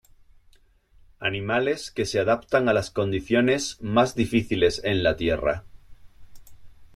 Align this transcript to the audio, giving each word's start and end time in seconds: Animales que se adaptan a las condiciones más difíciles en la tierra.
Animales 1.19 1.91
que 1.91 2.07
se 2.07 2.17
adaptan 2.19 2.67
a 2.69 2.73
las 2.73 2.89
condiciones 2.89 3.77
más 3.81 4.15
difíciles 4.15 4.81
en 4.83 5.03
la 5.03 5.15
tierra. 5.15 5.63